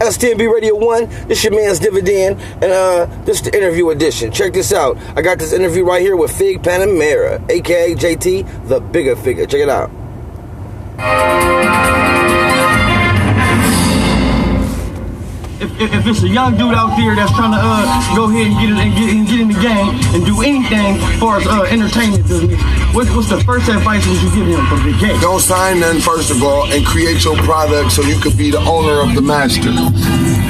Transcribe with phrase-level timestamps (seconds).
[0.00, 1.28] STMB Radio 1.
[1.28, 4.32] This is your man's Dividend, and uh, this is the interview edition.
[4.32, 4.96] Check this out.
[5.14, 9.46] I got this interview right here with Figg Panamera, aka JT, tha Bigga Figga.
[9.46, 9.99] Check it out.
[15.60, 18.56] If, if, it's a young dude out there that's trying to uh, go ahead and
[18.56, 21.46] get, it, and get, and get in the game and do anything as far as
[21.46, 22.60] uh, entertainment business,
[22.94, 25.20] what's, what's the first advice would you give him from the game?
[25.20, 28.60] Don't sign none, first of all, and create your product so you could be the
[28.64, 29.68] owner of the master.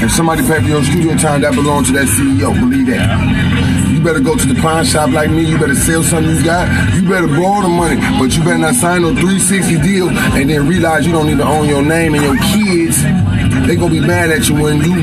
[0.02, 2.54] If somebody pay for your studio time, that belongs to that CEO.
[2.54, 3.79] Believe that.
[4.00, 5.45] You better go to the pawn shop like me.
[5.45, 6.67] You better sell something you got.
[6.95, 10.67] You better borrow the money, but you better not sign no 360 deal and then
[10.67, 13.03] realize you don't need to own your name and your kids.
[13.68, 14.96] They gonna be mad at you when you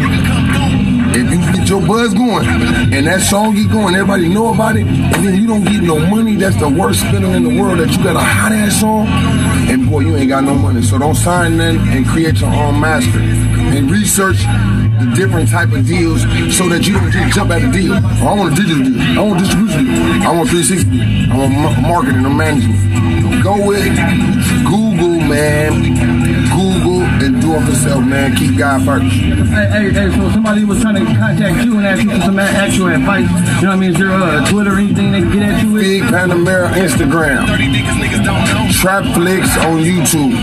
[1.13, 4.87] if you get your buzz going and that song get going, everybody know about it,
[4.87, 7.91] and then you don't get no money, that's the worst feeling in the world that
[7.91, 9.05] you got a hot ass song,
[9.69, 10.81] and boy, you ain't got no money.
[10.81, 13.46] So don't sign none and create your own master.
[13.77, 16.21] And research the different type of deals
[16.57, 17.93] so that you don't just jump at a deal.
[17.93, 19.19] Oh, I want a digital deal.
[19.19, 20.23] I want distribution deal.
[20.23, 21.31] I want 360 deal.
[21.31, 23.43] I want marketing or management.
[23.43, 23.93] Go with
[24.65, 25.86] Google, man.
[27.57, 28.35] Google and do it for yourself, man.
[28.35, 29.05] Keep God first.
[29.05, 32.39] Hey, hey, hey, so somebody was trying to contact you and ask you for some
[32.39, 33.29] actual advice.
[33.29, 33.91] You know what I mean?
[33.91, 35.83] Is there uh, Twitter or anything they can get at you with?
[35.83, 37.45] Figg Panamera Instagram.
[38.77, 40.33] Trapflix on YouTube.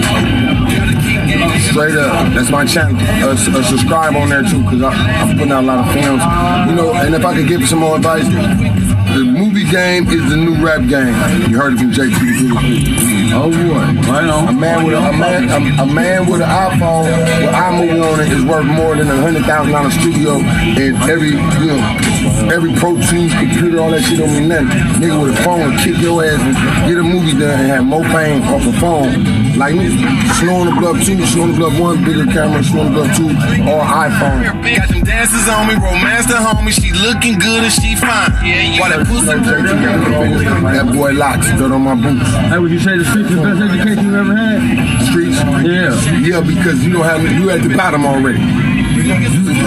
[1.71, 2.33] Straight up.
[2.35, 2.97] That's my channel.
[3.01, 6.23] Uh, uh, subscribe on there too, because I'm putting out a lot of films.
[6.71, 10.37] You know, and if I could give some more advice, the movie game is the
[10.37, 11.15] new rap game.
[11.51, 13.14] You heard it from JT.
[13.37, 14.49] Oh right on.
[14.49, 17.05] A man with a, a man a, a man with an iPhone
[17.43, 21.33] with iMovie on it is worth more than a hundred thousand dollar studio and every
[21.33, 22.14] know
[22.51, 24.69] every Pro Tools computer all that shit don't mean nothing.
[25.01, 26.55] Nigga with a phone will kick your ass and
[26.89, 29.13] get a movie done and have more fame off a phone.
[29.57, 29.87] Like me,
[30.43, 33.05] Snow on the Bluff 2, Snow on the Bluff 1, bigger camera, Snow on the
[33.05, 33.25] Bluff 2,
[33.71, 34.41] or iPhone.
[34.65, 36.75] Got them dancers on me, romance the homie.
[36.75, 38.35] She looking good and she fine.
[38.43, 42.27] Yeah, While that pussy That boy locks, dirt on my boots.
[42.51, 44.61] Hey, would you say the streets is the best education you ever had?
[45.07, 45.39] Streets?
[45.63, 45.95] Yeah.
[46.19, 48.43] Yeah, because you don't have you at the bottom already.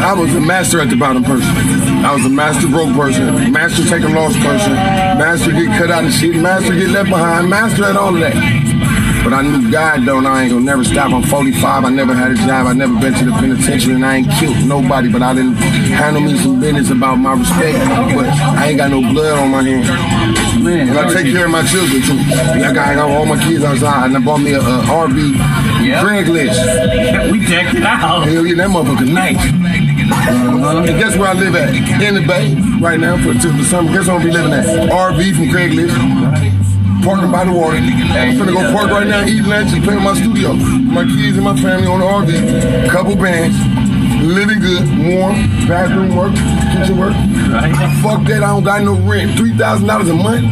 [0.04, 1.87] I was a master at the bottom person.
[2.08, 4.72] I was a master broke person, master taking loss person,
[5.20, 8.32] master get cut out of shit, master get left behind, master at all of that.
[9.26, 11.12] But I knew God though, and I ain't gonna never stop.
[11.12, 11.84] I'm 45.
[11.84, 12.66] I never had a job.
[12.66, 15.12] I never been to the penitentiary, and I ain't killed nobody.
[15.12, 17.76] But I didn't handle me some business about my respect.
[18.16, 20.64] But I ain't got no blood on my hands.
[20.64, 22.16] Man, And I take care of my children too.
[22.24, 25.36] I got, I got all my kids outside, and I bought me a, a RV
[26.00, 27.32] Craigslist.
[27.34, 28.26] we decked it out.
[28.26, 29.97] Hell yeah, that motherfucker nice.
[30.12, 31.74] And guess where I live at?
[32.02, 33.92] In the Bay right now for the summer.
[33.92, 34.66] Guess where I'm be living at?
[34.90, 35.94] RV from Craigslist.
[37.04, 37.78] Parking by the water.
[37.78, 40.54] I'm finna go park right now, eat lunch, and play in my studio.
[40.54, 42.90] My kids and my family on the RV.
[42.90, 43.87] Couple bands.
[44.28, 45.36] Living good, warm,
[45.68, 47.14] bathroom work, kitchen work.
[48.04, 49.38] Fuck that, I don't got no rent.
[49.38, 50.44] Three thousand dollars a month,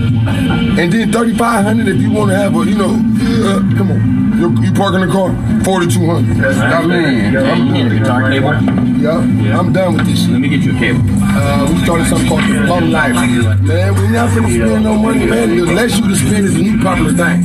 [0.79, 3.91] and then thirty five hundred if you want to have a, you know, uh, come
[3.91, 6.37] on, you, you park in the car, forty two hundred.
[6.37, 6.87] Man, I'm
[7.33, 9.01] done.
[9.01, 10.25] Yeah, I'm done with this.
[10.29, 11.03] Let me get you a cable.
[11.05, 13.13] Uh, we started something called the Life.
[13.13, 15.55] Man, we not gonna spend no money, man.
[15.57, 17.43] The less you to spend is the new popular thing.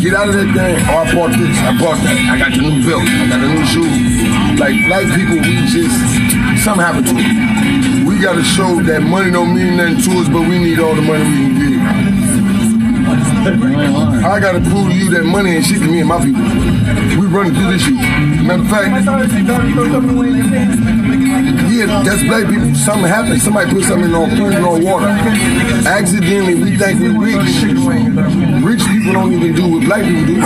[0.00, 0.84] Get out of that thing.
[0.84, 1.58] Oh, I bought this.
[1.58, 2.16] I bought that.
[2.28, 3.02] I got the new belt.
[3.02, 4.19] I got the new shoes.
[4.58, 5.94] Like black people, we just
[6.64, 8.06] something happened to us.
[8.06, 11.02] We gotta show that money don't mean nothing to us, but we need all the
[11.02, 12.19] money we can get.
[13.20, 16.42] I gotta prove to you that money ain't shit to me and my people.
[17.20, 17.94] We running through this shit.
[17.94, 18.90] Matter of fact,
[21.70, 22.74] yeah, that's black people.
[22.74, 23.40] Something happened.
[23.40, 25.06] Somebody put something in our food in our water.
[25.88, 27.62] Accidentally, we think we're rich.
[28.64, 30.40] Rich people don't even do what black people do.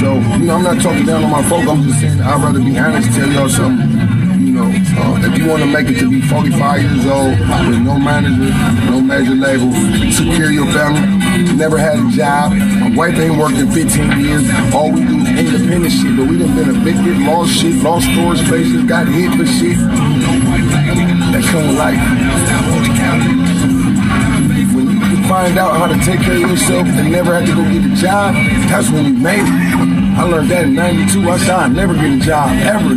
[0.00, 1.66] So, you know, I'm not talking down on my folk.
[1.68, 4.13] I'm just saying I'd rather be honest, and tell y'all something.
[4.54, 7.98] Know, uh, if you want to make it to be 45 years old with no
[7.98, 8.54] manager,
[8.88, 9.72] no major label,
[10.12, 14.92] secure your family, never had a job, my wife ain't worked in 15 years, all
[14.92, 18.84] we do is independent shit, but we done been evicted, lost shit, lost storage spaces,
[18.84, 19.76] got hit for shit.
[21.34, 23.83] That kind of life.
[25.44, 27.94] Find out how to take care of yourself and never have to go get a
[27.94, 28.32] job,
[28.72, 30.16] that's when you made it.
[30.16, 31.20] I learned that in 92.
[31.20, 32.96] I said I'd never get a job, ever.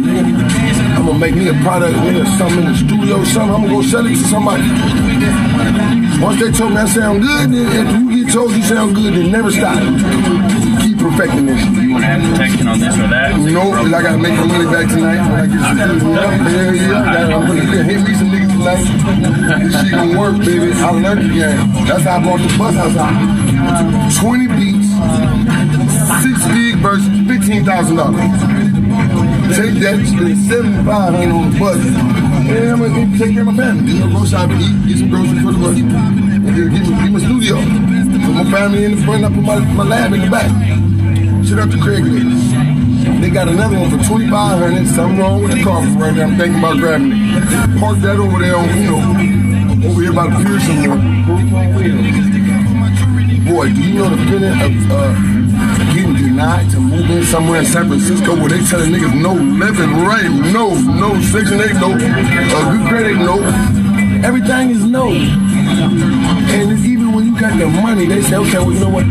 [0.96, 3.54] I'm gonna make me a product, nigga, something in the studio, something.
[3.54, 4.64] I'm gonna go sell it to somebody.
[6.24, 9.14] Once they told me I sound good, then if you get told you sound good,
[9.14, 10.57] then never stop.
[11.18, 11.66] Perfecting this.
[11.82, 13.34] You want to have protection on this or that?
[13.42, 16.72] No, because I gotta make my money back tonight I get some good yeah, yeah,
[16.78, 17.02] yeah.
[17.02, 18.86] I gotta- I'm gonna hit me some niggas tonight.
[19.66, 20.70] This shit gonna work, baby.
[20.78, 21.58] I learned the game.
[21.90, 23.18] That's how I brought the bus outside.
[24.14, 24.90] 20 beats,
[26.22, 28.22] six big verses, fifteen thousand dollars.
[29.58, 31.82] take that, spend seventy five hundred on the bus.
[31.82, 33.90] And I'm gonna take care of my family.
[33.90, 37.10] You know, go shopping, eat, get some groceries for the bus, and then get get
[37.10, 37.58] my studio.
[37.58, 40.54] Put my family in the front, I put my, my lab in the back.
[41.48, 43.22] Shit up to Craigslist.
[43.22, 44.86] They got another one for twenty five hundred.
[44.88, 46.28] Something wrong with the car right now.
[46.28, 47.80] I'm thinking about grabbing it.
[47.80, 51.00] Park that over there on, you know, over here by the pier somewhere.
[53.48, 55.16] Boy, do you know the feeling of uh,
[55.96, 60.04] getting denied to move in somewhere in San Francisco where they telling niggas no living
[60.04, 63.40] right, no, no, section 8, no, uh, good credit, no.
[64.22, 65.08] Everything is no.
[65.68, 69.06] And even when you got the money, they say, okay, well, you know what?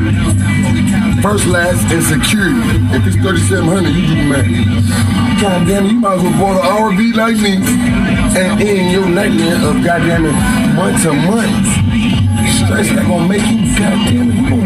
[1.22, 2.60] First, last, and security.
[2.94, 5.40] If it's 3700 you do math.
[5.40, 7.56] God damn you might as well bought an RV like me
[8.36, 10.32] and in your nightmare of goddamn it,
[10.74, 11.66] month to month.
[12.56, 14.36] Stress that gonna make you goddamn it.
[14.48, 14.64] boom.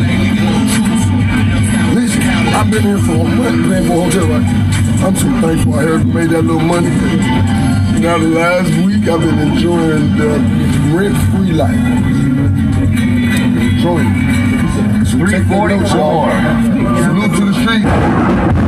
[1.94, 2.22] Listen,
[2.54, 4.70] I've been here for a month paying for a hotel right
[5.02, 6.90] I'm so thankful I heard made that little money.
[8.00, 10.38] Now the last week I've been enjoying the
[10.92, 11.76] Rip free life.
[13.80, 14.08] Show it.
[15.06, 16.30] Three forty-four.
[17.00, 18.59] Salute to the street.